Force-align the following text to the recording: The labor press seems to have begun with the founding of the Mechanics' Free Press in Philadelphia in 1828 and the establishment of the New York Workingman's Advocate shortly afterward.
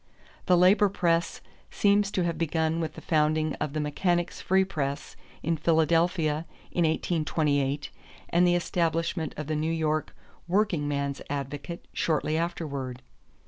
The 0.47 0.57
labor 0.57 0.89
press 0.89 1.41
seems 1.69 2.09
to 2.09 2.23
have 2.23 2.39
begun 2.39 2.79
with 2.79 2.95
the 2.95 3.01
founding 3.01 3.53
of 3.61 3.73
the 3.73 3.79
Mechanics' 3.79 4.41
Free 4.41 4.65
Press 4.65 5.15
in 5.43 5.57
Philadelphia 5.57 6.47
in 6.71 6.85
1828 6.85 7.91
and 8.29 8.47
the 8.47 8.55
establishment 8.55 9.35
of 9.37 9.45
the 9.45 9.55
New 9.55 9.71
York 9.71 10.15
Workingman's 10.47 11.21
Advocate 11.29 11.85
shortly 11.93 12.35
afterward. 12.35 13.03